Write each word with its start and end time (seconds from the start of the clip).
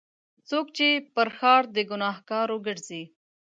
څوک 0.49 0.65
چې 0.77 0.87
پر 1.15 1.27
ښار 1.37 1.63
د 1.75 1.77
ګناهکارو 1.89 2.57
ګرځي. 2.67 3.03